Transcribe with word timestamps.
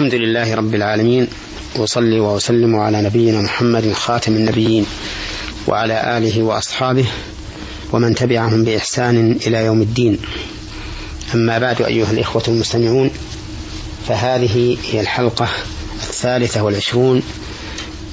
الحمد 0.00 0.14
لله 0.14 0.54
رب 0.54 0.74
العالمين 0.74 1.28
وصلي 1.76 2.20
وأسلم 2.20 2.76
على 2.76 3.02
نبينا 3.02 3.40
محمد 3.40 3.92
خاتم 3.92 4.32
النبيين 4.32 4.86
وعلى 5.66 6.18
آله 6.18 6.42
وأصحابه 6.42 7.06
ومن 7.92 8.14
تبعهم 8.14 8.64
بإحسان 8.64 9.38
إلى 9.46 9.64
يوم 9.64 9.82
الدين. 9.82 10.18
أما 11.34 11.58
بعد 11.58 11.82
أيها 11.82 12.10
الإخوة 12.10 12.42
المستمعون 12.48 13.10
فهذه 14.08 14.76
هي 14.92 15.00
الحلقة 15.00 15.48
الثالثة 16.02 16.62
والعشرون 16.62 17.22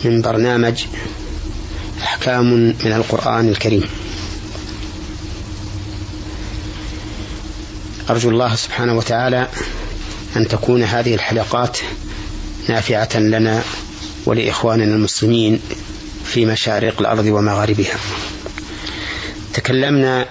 من 0.03 0.21
برنامج 0.21 0.85
أحكام 2.01 2.53
من 2.53 2.93
القرآن 2.93 3.49
الكريم. 3.49 3.83
أرجو 8.09 8.29
الله 8.29 8.55
سبحانه 8.55 8.97
وتعالى 8.97 9.47
أن 10.35 10.47
تكون 10.47 10.83
هذه 10.83 11.15
الحلقات 11.15 11.77
نافعة 12.69 13.17
لنا 13.17 13.63
ولإخواننا 14.25 14.95
المسلمين 14.95 15.59
في 16.25 16.45
مشارق 16.45 16.99
الأرض 16.99 17.25
ومغاربها. 17.25 17.97
تكلمنا 19.53 20.25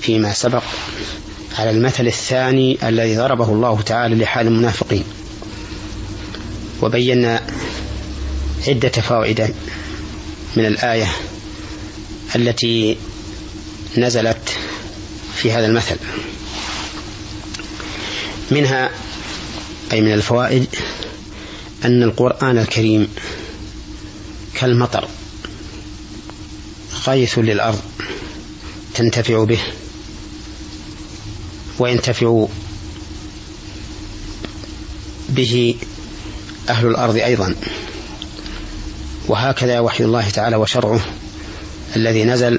فيما 0.00 0.32
سبق 0.32 0.62
على 1.58 1.70
المثل 1.70 2.06
الثاني 2.06 2.88
الذي 2.88 3.16
ضربه 3.16 3.48
الله 3.48 3.80
تعالى 3.80 4.14
لحال 4.14 4.46
المنافقين 4.46 5.04
وبينا 6.82 7.42
عدة 8.68 8.88
فوائد 8.88 9.54
من 10.56 10.66
الآية 10.66 11.06
التي 12.36 12.96
نزلت 13.96 14.56
في 15.34 15.52
هذا 15.52 15.66
المثل. 15.66 15.96
منها 18.50 18.90
أي 19.92 20.00
من 20.00 20.12
الفوائد 20.12 20.66
أن 21.84 22.02
القرآن 22.02 22.58
الكريم 22.58 23.08
كالمطر 24.54 25.08
غيث 27.06 27.38
للأرض 27.38 27.80
تنتفع 28.94 29.44
به 29.44 29.60
وينتفع 31.78 32.46
به 35.28 35.74
أهل 36.68 36.86
الأرض 36.86 37.16
أيضا. 37.16 37.54
وهكذا 39.28 39.80
وحي 39.80 40.04
الله 40.04 40.30
تعالى 40.30 40.56
وشرعه 40.56 41.00
الذي 41.96 42.24
نزل 42.24 42.58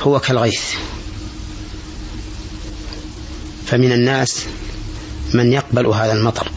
هو 0.00 0.20
كالغيث. 0.20 0.62
فمن 3.66 3.92
الناس 3.92 4.44
من 5.34 5.52
يقبل 5.52 5.86
هذا 5.86 6.12
المطر. 6.12 6.50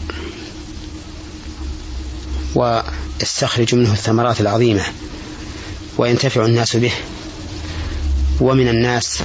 ويستخرج 2.54 3.74
منه 3.74 3.92
الثمرات 3.92 4.40
العظيمة 4.40 4.82
وينتفع 5.98 6.44
الناس 6.44 6.76
به. 6.76 6.92
ومن 8.40 8.68
الناس 8.68 9.22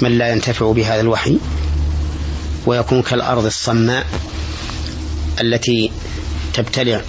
من 0.00 0.18
لا 0.18 0.32
ينتفع 0.32 0.72
بهذا 0.72 1.00
الوحي. 1.00 1.38
ويكون 2.66 3.02
كالأرض 3.02 3.44
الصماء 3.44 4.06
التي 5.40 5.92
تبتلع 6.54 7.02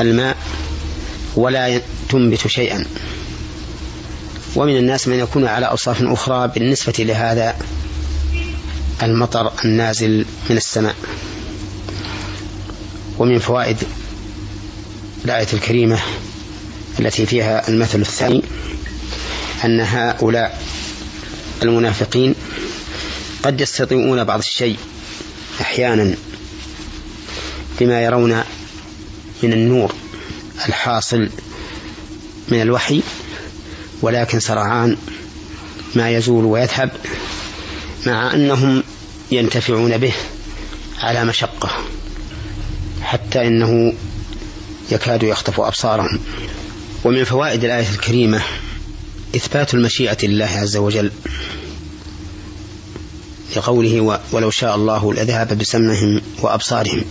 الماء 0.00 0.36
ولا 1.36 1.80
تنبت 2.08 2.46
شيئا. 2.46 2.84
ومن 4.56 4.76
الناس 4.76 5.08
من 5.08 5.18
يكون 5.18 5.46
على 5.46 5.66
أوصاف 5.66 6.02
أخرى 6.02 6.48
بالنسبة 6.48 6.94
لهذا 6.98 7.56
المطر 9.02 9.52
النازل 9.64 10.24
من 10.50 10.56
السماء. 10.56 10.94
ومن 13.18 13.38
فوائد 13.38 13.76
الآية 15.24 15.46
الكريمة 15.52 15.98
التي 17.00 17.26
فيها 17.26 17.68
المثل 17.68 18.00
الثاني 18.00 18.42
أن 19.64 19.80
هؤلاء 19.80 20.62
المنافقين 21.62 22.34
قد 23.42 23.60
يستطيعون 23.60 24.24
بعض 24.24 24.38
الشيء 24.38 24.76
أحيانا 25.60 26.14
بما 27.80 28.02
يرون 28.04 28.42
من 29.42 29.52
النور 29.52 29.94
الحاصل 30.68 31.28
من 32.48 32.62
الوحي 32.62 33.02
ولكن 34.02 34.40
سرعان 34.40 34.96
ما 35.94 36.10
يزول 36.10 36.44
ويذهب 36.44 36.90
مع 38.06 38.34
أنهم 38.34 38.82
ينتفعون 39.30 39.98
به 39.98 40.12
على 40.98 41.24
مشقة 41.24 41.70
حتى 43.02 43.46
إنه 43.46 43.92
يكاد 44.90 45.22
يخطف 45.22 45.60
أبصارهم. 45.60 46.20
ومن 47.04 47.24
فوائد 47.24 47.64
الآية 47.64 47.88
الكريمة 47.90 48.42
إثبات 49.36 49.74
المشيئة 49.74 50.26
لله 50.26 50.46
عز 50.46 50.76
وجل 50.76 51.10
لقوله 53.56 54.20
ولو 54.32 54.50
شاء 54.50 54.74
الله 54.76 55.14
لذهب 55.14 55.58
بسمعهم 55.58 56.22
وأبصارهم 56.42 57.04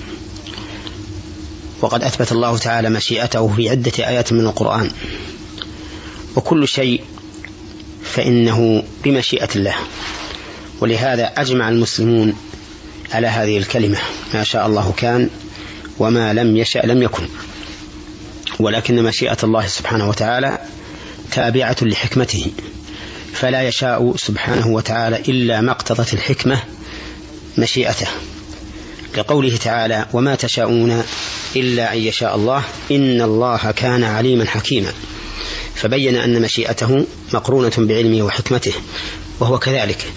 وقد 1.81 2.03
أثبت 2.03 2.31
الله 2.31 2.57
تعالى 2.57 2.89
مشيئته 2.89 3.53
في 3.55 3.69
عدة 3.69 3.91
آيات 3.99 4.33
من 4.33 4.45
القرآن. 4.45 4.91
وكل 6.35 6.67
شيء 6.67 7.01
فإنه 8.03 8.83
بمشيئة 9.03 9.49
الله. 9.55 9.75
ولهذا 10.79 11.33
أجمع 11.37 11.69
المسلمون 11.69 12.35
على 13.11 13.27
هذه 13.27 13.57
الكلمة. 13.57 13.97
ما 14.33 14.43
شاء 14.43 14.67
الله 14.67 14.93
كان 14.97 15.29
وما 15.99 16.33
لم 16.33 16.57
يشأ 16.57 16.79
لم 16.79 17.03
يكن. 17.03 17.27
ولكن 18.59 19.03
مشيئة 19.03 19.37
الله 19.43 19.67
سبحانه 19.67 20.09
وتعالى 20.09 20.59
تابعة 21.31 21.77
لحكمته. 21.81 22.51
فلا 23.33 23.67
يشاء 23.67 24.15
سبحانه 24.15 24.67
وتعالى 24.67 25.15
إلا 25.15 25.61
ما 25.61 25.71
اقتضت 25.71 26.13
الحكمة 26.13 26.59
مشيئته. 27.57 28.07
لقوله 29.17 29.57
تعالى 29.57 30.05
وما 30.13 30.35
تشاءون 30.35 31.03
إلا 31.55 31.93
أن 31.93 31.97
يشاء 31.97 32.35
الله 32.35 32.63
إن 32.91 33.21
الله 33.21 33.71
كان 33.71 34.03
عليما 34.03 34.45
حكيما 34.45 34.91
فبين 35.75 36.15
أن 36.15 36.41
مشيئته 36.41 37.05
مقرونة 37.33 37.71
بعلمه 37.77 38.23
وحكمته 38.23 38.73
وهو 39.39 39.59
كذلك. 39.59 40.11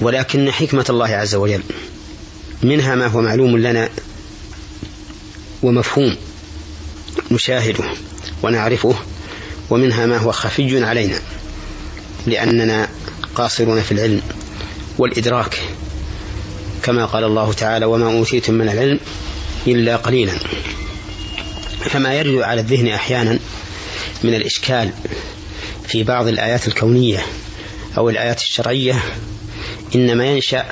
ولكن 0.00 0.50
حكمة 0.50 0.84
الله 0.90 1.08
عز 1.08 1.34
وجل 1.34 1.62
منها 2.62 2.94
ما 2.94 3.06
هو 3.06 3.20
معلوم 3.20 3.58
لنا 3.58 3.88
ومفهوم 5.62 6.16
نشاهده 7.30 7.84
ونعرفه 8.42 8.94
ومنها 9.70 10.06
ما 10.06 10.16
هو 10.16 10.32
خفي 10.32 10.84
علينا 10.84 11.20
لأننا 12.26 12.88
قاصرون 13.34 13.80
في 13.80 13.92
العلم 13.92 14.22
والإدراك. 14.98 15.60
كما 16.82 17.04
قال 17.04 17.24
الله 17.24 17.52
تعالى 17.52 17.86
وما 17.86 18.06
أوتيتم 18.06 18.54
من 18.54 18.68
العلم 18.68 19.00
إلا 19.66 19.96
قليلا 19.96 20.32
فما 21.80 22.14
يرد 22.14 22.42
على 22.42 22.60
الذهن 22.60 22.88
أحيانا 22.88 23.38
من 24.24 24.34
الإشكال 24.34 24.90
في 25.88 26.02
بعض 26.02 26.26
الآيات 26.26 26.68
الكونية 26.68 27.26
أو 27.96 28.08
الآيات 28.08 28.40
الشرعية 28.40 29.02
إنما 29.94 30.26
ينشأ 30.26 30.64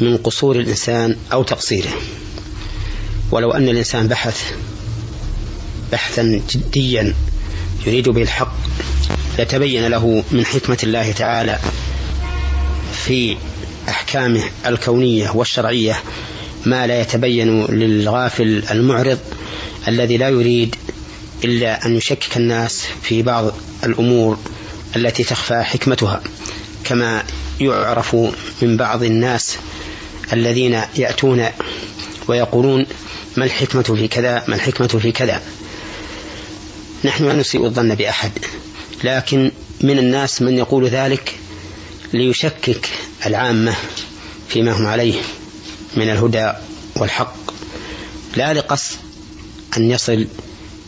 من 0.00 0.16
قصور 0.16 0.56
الإنسان 0.56 1.16
أو 1.32 1.42
تقصيره. 1.42 1.92
ولو 3.30 3.50
أن 3.50 3.68
الإنسان 3.68 4.08
بحث 4.08 4.52
بحثا 5.92 6.40
جديا 6.50 7.14
يريد 7.86 8.08
به 8.08 8.22
الحق 8.22 8.54
لتبين 9.38 9.86
له 9.86 10.24
من 10.30 10.46
حكمة 10.46 10.78
الله 10.82 11.12
تعالى 11.12 11.58
في 12.92 13.36
أحكامه 13.88 14.42
الكونية 14.66 15.30
والشرعية 15.30 15.96
ما 16.66 16.86
لا 16.86 17.00
يتبين 17.00 17.66
للغافل 17.66 18.64
المعرض 18.70 19.18
الذي 19.88 20.16
لا 20.16 20.28
يريد 20.28 20.76
إلا 21.44 21.86
أن 21.86 21.96
يشكك 21.96 22.36
الناس 22.36 22.86
في 23.02 23.22
بعض 23.22 23.52
الأمور 23.84 24.38
التي 24.96 25.24
تخفى 25.24 25.62
حكمتها 25.62 26.22
كما 26.84 27.24
يعرف 27.60 28.16
من 28.62 28.76
بعض 28.76 29.02
الناس 29.02 29.56
الذين 30.32 30.80
يأتون 30.96 31.46
ويقولون 32.28 32.86
ما 33.36 33.44
الحكمة 33.44 33.82
في 33.82 34.08
كذا 34.08 34.44
ما 34.48 34.54
الحكمة 34.54 34.86
في 34.86 35.12
كذا. 35.12 35.42
نحن 37.04 37.24
لا 37.24 37.34
نسيء 37.34 37.64
الظن 37.64 37.94
بأحد 37.94 38.32
لكن 39.04 39.50
من 39.80 39.98
الناس 39.98 40.42
من 40.42 40.58
يقول 40.58 40.88
ذلك 40.88 41.34
ليشكك 42.12 42.88
العامة 43.26 43.74
فيما 44.48 44.72
هم 44.72 44.86
عليه 44.86 45.20
من 45.96 46.10
الهدى 46.10 46.52
والحق 46.96 47.36
لا 48.36 48.54
لقصد 48.54 48.96
أن 49.76 49.90
يصل 49.90 50.26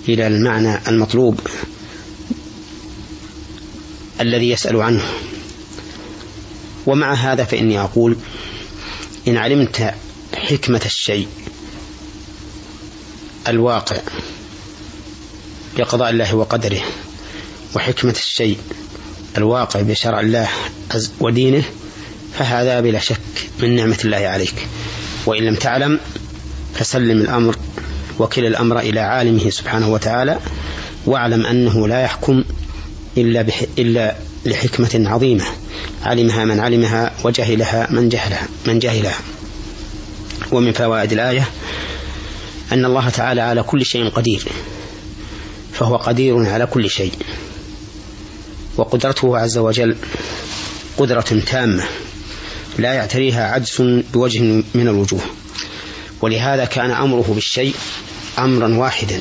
إلى 0.09 0.27
المعنى 0.27 0.81
المطلوب. 0.89 1.41
الذي 4.21 4.51
يسأل 4.51 4.83
عنه. 4.83 5.05
ومع 6.87 7.15
هذا 7.15 7.45
فإني 7.45 7.81
أقول 7.81 8.17
إن 9.29 9.37
علمت 9.37 9.95
حكمة 10.35 10.81
الشيء 10.85 11.29
الواقع 13.49 13.97
بقضاء 15.77 16.11
الله 16.11 16.35
وقدره 16.35 16.81
وحكمة 17.77 18.13
الشيء 18.13 18.59
الواقع 19.39 19.81
بشرع 19.81 20.21
الله 20.21 20.49
ودينه 21.21 21.65
فهذا 22.39 22.81
بلا 22.81 22.99
شك 22.99 23.21
من 23.59 23.77
نعمة 23.77 23.99
الله 24.05 24.17
عليك. 24.17 24.67
وإن 25.27 25.43
لم 25.43 25.55
تعلم 25.55 26.01
فسلم 26.75 27.21
الأمر 27.21 27.57
وكل 28.19 28.47
الأمر 28.47 28.79
إلى 28.79 29.01
عالمه 29.01 29.51
سبحانه 29.51 29.93
وتعالى 29.93 30.39
واعلم 31.07 31.47
أنه 31.47 31.89
لا 31.89 32.03
يحكم 32.03 32.45
إلا, 33.17 33.43
بح 33.43 33.63
إلا 33.79 34.17
لحكمة 34.47 34.91
عظيمة. 34.95 35.45
علمها 36.03 36.45
من 36.45 36.61
علمها 36.61 37.13
وجهلها 37.25 37.89
من 37.91 38.09
جهلها 38.09 38.49
من 38.67 38.79
جهلها. 38.79 39.19
ومن 40.53 40.73
فوائد 40.73 41.13
الآية 41.13 41.49
أن 42.73 42.85
الله 42.85 43.09
تعالى 43.09 43.41
على 43.41 43.63
كل 43.63 43.85
شيء 43.85 44.09
قدير 44.09 44.45
فهو 45.73 45.97
قدير 45.97 46.47
على 46.47 46.67
كل 46.67 46.91
شيء. 46.91 47.13
وقدرته 48.77 49.39
عز 49.39 49.59
وجل 49.59 49.97
قدرة 50.99 51.43
تامة 51.47 51.85
لا 52.79 52.93
يعتريها 52.93 53.53
عجز 53.53 53.83
بوجه 54.13 54.41
من 54.75 54.89
الوجوه. 54.89 55.21
ولهذا 56.21 56.65
كان 56.65 56.91
أمره 56.91 57.33
بالشيء 57.35 57.75
أمرا 58.39 58.77
واحدا 58.77 59.21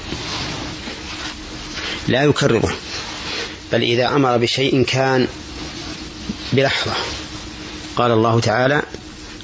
لا 2.08 2.24
يكرره. 2.24 2.74
بل 3.72 3.82
إذا 3.82 4.08
أمر 4.08 4.38
بشيء 4.38 4.84
كان 4.84 5.28
بلحظة. 6.54 6.94
قال 7.96 8.12
الله 8.12 8.40
تعالى 8.40 8.82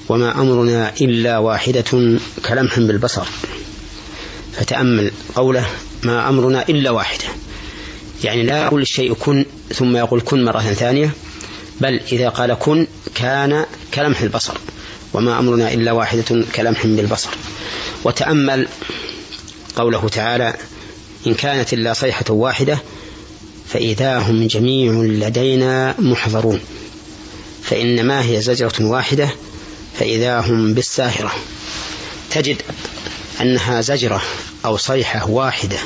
وما 0.09 0.41
أمرنا 0.41 0.94
إلا 1.01 1.38
واحدة 1.38 2.19
كلمح 2.45 2.79
بالبصر. 2.79 3.25
فتأمل 4.53 5.12
قوله 5.35 5.65
ما 6.03 6.29
أمرنا 6.29 6.69
إلا 6.69 6.91
واحدة. 6.91 7.25
يعني 8.23 8.44
لا 8.44 8.63
يقول 8.63 8.81
الشيء 8.81 9.13
كن 9.13 9.45
ثم 9.73 9.97
يقول 9.97 10.21
كن 10.21 10.45
مرة 10.45 10.59
ثانية 10.59 11.12
بل 11.81 12.00
إذا 12.12 12.29
قال 12.29 12.53
كن 12.53 12.88
كان 13.15 13.65
كلمح 13.94 14.21
البصر. 14.21 14.53
وما 15.13 15.39
أمرنا 15.39 15.73
إلا 15.73 15.91
واحدة 15.91 16.45
كلمح 16.56 16.85
بالبصر. 16.85 17.29
وتأمل 18.03 18.68
قوله 19.75 20.09
تعالى 20.09 20.53
إن 21.27 21.33
كانت 21.33 21.73
إلا 21.73 21.94
صيحة 21.94 22.25
واحدة 22.29 22.79
فإذا 23.73 24.19
هم 24.19 24.47
جميع 24.47 24.91
لدينا 24.94 25.95
محضرون. 26.00 26.59
فإنما 27.63 28.25
هي 28.25 28.41
زجرة 28.41 28.73
واحدة 28.79 29.29
فإذا 30.00 30.39
هم 30.39 30.73
بالساهرة. 30.73 31.31
تجد 32.31 32.62
أنها 33.41 33.81
زجرة 33.81 34.21
أو 34.65 34.77
صيحة 34.77 35.29
واحدة 35.29 35.77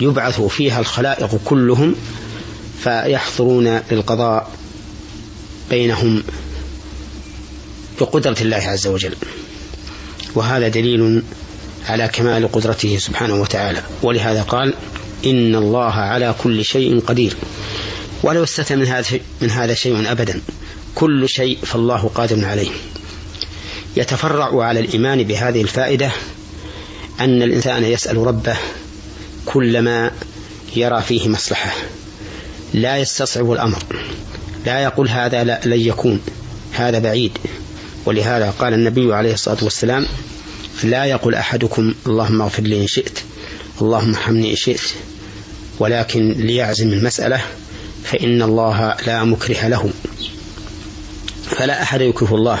يبعث 0.00 0.40
فيها 0.40 0.80
الخلائق 0.80 1.40
كلهم 1.44 1.94
فيحضرون 2.84 3.80
للقضاء 3.90 4.50
بينهم 5.70 6.22
بقدرة 8.00 8.36
الله 8.40 8.56
عز 8.56 8.86
وجل. 8.86 9.16
وهذا 10.34 10.68
دليل 10.68 11.22
على 11.86 12.08
كمال 12.08 12.52
قدرته 12.52 12.98
سبحانه 12.98 13.34
وتعالى. 13.34 13.82
ولهذا 14.02 14.42
قال 14.42 14.74
إن 15.24 15.54
الله 15.54 15.92
على 15.92 16.34
كل 16.42 16.64
شيء 16.64 17.00
قدير. 17.00 17.36
ولو 18.22 18.44
استثنى 18.44 18.76
من 18.76 18.86
هذا 18.86 19.20
من 19.40 19.50
هذا 19.50 19.74
شيء 19.74 20.12
أبدا. 20.12 20.40
كل 20.94 21.28
شيء 21.28 21.58
فالله 21.62 22.10
قادر 22.14 22.44
عليه. 22.44 22.70
يتفرع 23.96 24.64
على 24.64 24.80
الإيمان 24.80 25.22
بهذه 25.22 25.62
الفائدة 25.62 26.10
أن 27.20 27.42
الإنسان 27.42 27.84
يسأل 27.84 28.16
ربه 28.16 28.56
كلما 29.46 30.10
يرى 30.76 31.02
فيه 31.02 31.28
مصلحة. 31.28 31.74
لا 32.74 32.98
يستصعب 32.98 33.52
الأمر. 33.52 33.82
لا 34.66 34.82
يقول 34.82 35.08
هذا 35.08 35.44
لا 35.44 35.60
لن 35.64 35.80
يكون. 35.80 36.20
هذا 36.72 36.98
بعيد. 36.98 37.38
ولهذا 38.06 38.50
قال 38.50 38.74
النبي 38.74 39.14
عليه 39.14 39.34
الصلاة 39.34 39.64
والسلام 39.64 40.06
لا 40.84 41.04
يقول 41.04 41.34
أحدكم 41.34 41.94
اللهم 42.06 42.42
اغفر 42.42 42.62
لي 42.62 42.82
إن 42.82 42.86
شئت 42.86 43.18
اللهم 43.82 44.14
ارحمني 44.14 44.50
إن 44.50 44.56
شئت 44.56 44.80
ولكن 45.78 46.32
ليعزم 46.32 46.92
المسألة 46.92 47.40
فإن 48.04 48.42
الله 48.42 48.96
لا 49.06 49.24
مكره 49.24 49.68
له. 49.68 49.90
فلا 51.44 51.82
أحد 51.82 52.00
يكره 52.00 52.34
الله 52.34 52.58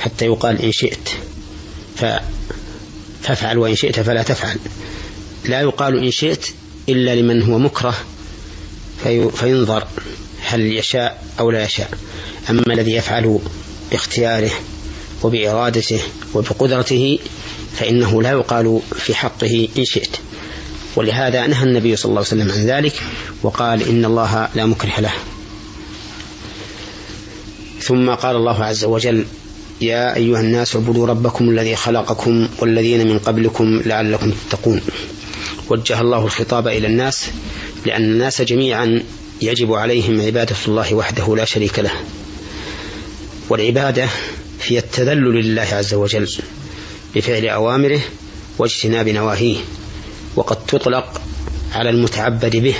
حتى 0.00 0.24
يقال 0.24 0.62
إن 0.62 0.72
شئت. 0.72 1.08
فافعل 3.22 3.58
وإن 3.58 3.74
شئت 3.74 4.00
فلا 4.00 4.22
تفعل. 4.22 4.58
لا 5.44 5.60
يقال 5.60 6.04
إن 6.04 6.10
شئت 6.10 6.46
إلا 6.88 7.14
لمن 7.14 7.42
هو 7.42 7.58
مكره 7.58 7.94
في 9.02 9.30
فينظر 9.30 9.86
هل 10.46 10.60
يشاء 10.60 11.24
أو 11.40 11.50
لا 11.50 11.64
يشاء. 11.64 11.90
أما 12.50 12.72
الذي 12.72 12.92
يفعل 12.92 13.38
باختياره 13.90 14.50
وبإرادته 15.22 16.00
وبقدرته 16.34 17.18
فإنه 17.76 18.22
لا 18.22 18.30
يقال 18.30 18.80
في 18.96 19.14
حقه 19.14 19.68
إن 19.78 19.84
شئت. 19.84 20.16
ولهذا 20.96 21.46
نهى 21.46 21.64
النبي 21.64 21.96
صلى 21.96 22.10
الله 22.10 22.24
عليه 22.30 22.42
وسلم 22.42 22.52
عن 22.52 22.66
ذلك 22.66 23.02
وقال 23.42 23.88
إن 23.88 24.04
الله 24.04 24.48
لا 24.54 24.66
مكره 24.66 25.00
له. 25.00 25.12
ثم 27.80 28.10
قال 28.10 28.36
الله 28.36 28.64
عز 28.64 28.84
وجل 28.84 29.24
يا 29.80 30.16
أيها 30.16 30.40
الناس 30.40 30.76
اعبدوا 30.76 31.06
ربكم 31.06 31.50
الذي 31.50 31.76
خلقكم 31.76 32.48
والذين 32.58 33.08
من 33.08 33.18
قبلكم 33.18 33.82
لعلكم 33.86 34.32
تتقون. 34.48 34.80
وجه 35.68 36.00
الله 36.00 36.24
الخطاب 36.24 36.68
إلى 36.68 36.86
الناس 36.86 37.30
لأن 37.86 38.02
الناس 38.02 38.42
جميعا 38.42 39.02
يجب 39.42 39.72
عليهم 39.72 40.20
عبادة 40.20 40.56
الله 40.68 40.94
وحده 40.94 41.36
لا 41.36 41.44
شريك 41.44 41.78
له. 41.78 41.92
والعبادة 43.48 44.08
هي 44.66 44.78
التذلل 44.78 45.34
لله 45.34 45.68
عز 45.72 45.94
وجل 45.94 46.28
بفعل 47.14 47.46
أوامره 47.46 48.00
واجتناب 48.58 49.08
نواهيه. 49.08 49.56
وقد 50.36 50.66
تطلق 50.66 51.20
على 51.72 51.90
المتعبد 51.90 52.56
به 52.56 52.74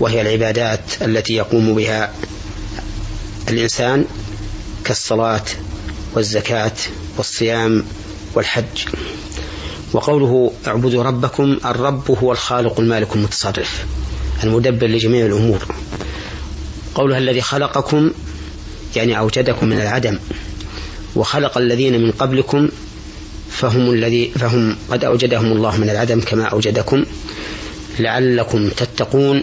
وهي 0.00 0.20
العبادات 0.20 1.02
التي 1.02 1.34
يقوم 1.34 1.74
بها 1.74 2.12
الإنسان 3.48 4.04
كالصلاة 4.84 5.44
والزكاة 6.14 6.72
والصيام 7.16 7.84
والحج. 8.34 8.84
وقوله 9.92 10.52
اعبدوا 10.66 11.02
ربكم 11.02 11.58
الرب 11.64 12.10
هو 12.22 12.32
الخالق 12.32 12.80
المالك 12.80 13.16
المتصرف 13.16 13.86
المدبر 14.44 14.86
لجميع 14.86 15.26
الأمور. 15.26 15.64
قولها 16.94 17.18
الذي 17.18 17.40
خلقكم 17.40 18.10
يعني 18.96 19.18
أوجدكم 19.18 19.66
من 19.66 19.80
العدم 19.80 20.18
وخلق 21.16 21.58
الذين 21.58 22.02
من 22.02 22.10
قبلكم 22.10 22.68
فهم 23.60 23.90
الذي 23.90 24.30
فهم 24.30 24.76
قد 24.90 25.04
أوجدهم 25.04 25.52
الله 25.52 25.76
من 25.76 25.90
العدم 25.90 26.20
كما 26.20 26.44
أوجدكم 26.44 27.04
لعلكم 27.98 28.68
تتقون 28.68 29.42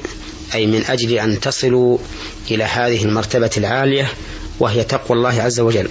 أي 0.55 0.67
من 0.67 0.83
أجل 0.85 1.13
أن 1.13 1.39
تصلوا 1.39 1.97
إلى 2.51 2.63
هذه 2.63 3.05
المرتبة 3.05 3.49
العالية 3.57 4.11
وهي 4.59 4.83
تقوى 4.83 5.17
الله 5.17 5.41
عز 5.41 5.59
وجل. 5.59 5.89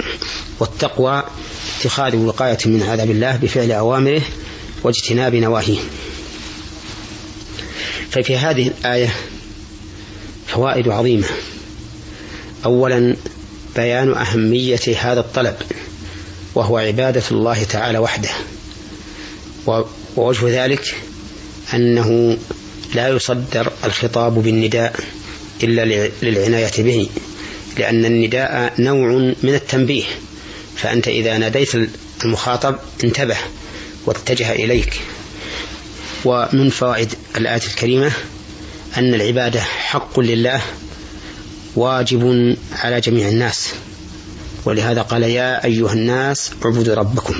والتقوى 0.61 1.23
اتخاذ 1.81 2.17
وقاية 2.17 2.59
من 2.67 2.83
عذاب 2.83 3.11
الله 3.11 3.37
بفعل 3.37 3.73
أوامره 3.73 4.23
واجتناب 4.83 5.35
نواهيه. 5.35 5.79
ففي 8.11 8.37
هذه 8.37 8.69
الآية 8.69 9.15
فوائد 10.47 10.89
عظيمة. 10.89 11.27
أولا 12.65 13.17
بيان 13.77 14.15
أهمية 14.15 14.97
هذا 15.01 15.21
الطلب. 15.21 15.57
وهو 16.57 16.79
عبادة 16.79 17.23
الله 17.31 17.65
تعالى 17.65 17.99
وحده. 17.99 18.31
ووجه 20.17 20.65
ذلك 20.65 20.97
أنه 21.75 22.39
لا 22.95 23.09
يصدر 23.09 23.73
الخطاب 23.85 24.35
بالنداء 24.35 25.01
إلا 25.63 26.11
للعناية 26.23 26.73
به 26.79 27.09
لأن 27.79 28.05
النداء 28.05 28.73
نوع 28.79 29.09
من 29.43 29.55
التنبيه 29.55 30.05
فأنت 30.77 31.09
إذا 31.09 31.39
ناديت 31.39 31.73
المخاطب 32.25 32.77
انتبه 33.05 33.37
واتجه 34.07 34.53
إليك. 34.53 35.01
ومن 36.25 36.71
فوائد 36.71 37.15
الآية 37.37 37.63
الكريمة 37.67 38.13
أن 38.97 39.15
العبادة 39.15 39.61
حق 39.61 40.21
لله 40.21 40.63
واجب 41.77 42.57
على 42.73 43.01
جميع 43.01 43.29
الناس. 43.29 43.75
ولهذا 44.67 45.03
قال 45.03 45.23
يا 45.23 45.65
أيها 45.65 45.93
الناس 45.93 46.51
اعبدوا 46.65 46.95
ربكم. 46.95 47.35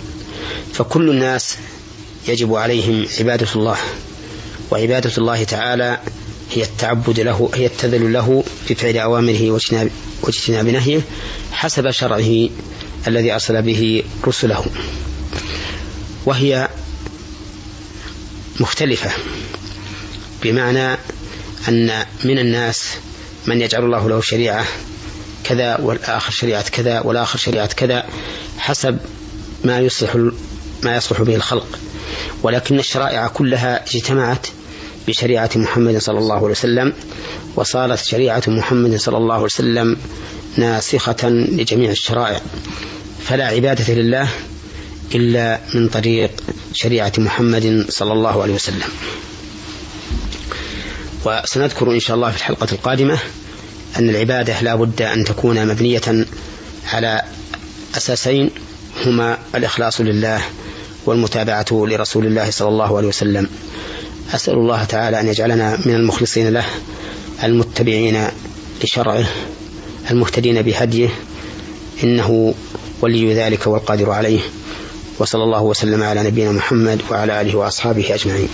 فكل 0.73 1.11
الناس 1.11 1.57
يجب 2.29 2.55
عليهم 2.55 3.07
عبادة 3.19 3.47
الله 3.57 3.77
وعبادة 4.71 5.13
الله 5.19 5.45
تعالى 5.45 5.99
هي 6.55 6.63
التعبد 6.63 7.21
له 7.21 7.51
هي 7.55 7.67
التذلل 7.67 8.13
له 8.13 8.45
بفعل 8.71 8.97
أوامره 8.97 9.51
واجتناب 10.23 10.67
نهيه 10.67 11.01
حسب 11.53 11.91
شرعه 11.91 12.49
الذي 13.07 13.33
أرسل 13.33 13.63
به 13.63 14.03
رسله. 14.27 14.67
وهي 16.27 16.69
مختلفة 18.61 19.11
بمعنى 20.43 20.99
أن 21.69 22.05
من 22.25 22.39
الناس 22.39 22.89
من 23.47 23.61
يجعل 23.61 23.85
الله 23.85 24.09
له 24.09 24.21
شريعة 24.21 24.67
كذا 25.49 25.81
والآخر 25.81 26.31
شريعة 26.31 26.69
كذا 26.71 27.01
والآخر 27.01 27.39
شريعة 27.39 27.75
كذا 27.75 28.05
حسب 28.59 28.99
ما 29.65 29.79
يصلح 29.79 30.17
ما 30.83 30.97
يصلح 30.97 31.23
به 31.23 31.35
الخلق. 31.35 31.79
ولكن 32.43 32.79
الشرائع 32.79 33.27
كلها 33.27 33.85
اجتمعت 33.85 34.47
بشريعة 35.09 35.51
محمد 35.57 35.99
صلى 35.99 36.19
الله 36.19 36.37
عليه 36.37 36.47
وسلم 36.47 36.93
وصارت 37.57 37.99
شريعة 37.99 38.43
محمد 38.49 38.97
صلى 38.97 39.17
الله 39.17 39.35
عليه 39.35 39.45
وسلم 39.45 39.97
ناسخة 40.57 41.29
لجميع 41.29 41.91
الشرائع. 41.91 42.41
فلا 43.25 43.47
عبادة 43.47 43.95
لله 43.95 44.29
إلا 45.15 45.61
من 45.75 45.89
طريق 45.89 46.31
شريعة 46.73 47.13
محمد 47.19 47.87
صلى 47.89 48.13
الله 48.13 48.43
عليه 48.43 48.55
وسلم. 48.55 48.89
وسنذكر 51.25 51.91
إن 51.91 52.01
شاء 52.01 52.17
الله 52.17 52.31
في 52.31 52.37
الحلقة 52.37 52.69
القادمة 52.73 53.19
أن 53.99 54.11
العبادة 54.11 54.61
لا 54.61 54.75
بد 54.75 55.03
أن 55.03 55.25
تكون 55.25 55.67
مبنية 55.67 56.27
على 56.93 57.23
أساسين 57.97 58.51
هما 59.07 59.39
الإخلاص 59.55 60.01
لله 60.01 60.41
والمتابعة 61.07 61.67
لرسول 61.73 62.27
الله 62.27 62.51
صلى 62.51 62.69
الله 62.69 62.97
عليه 62.97 63.09
وسلم. 63.09 63.49
أسأل 64.35 64.55
الله 64.55 64.85
تعالى 64.85 65.21
أن 65.21 65.29
يجعلنا 65.29 65.79
من 65.85 65.95
المخلصين 65.95 66.49
له 66.49 66.65
المتبعين 67.45 68.29
لشرعه 68.85 69.25
المهتدين 70.11 70.63
بهديه 70.63 71.09
إنه 72.05 72.55
ولي 73.01 73.35
ذلك 73.35 73.67
والقادر 73.67 74.11
عليه. 74.11 74.41
وصلى 75.19 75.45
الله 75.45 75.63
وسلم 75.63 76.03
على 76.03 76.23
نبينا 76.23 76.53
محمد 76.53 77.03
وعلى 77.11 77.41
آله 77.41 77.57
وأصحابه 77.57 78.15
أجمعين. 78.15 78.49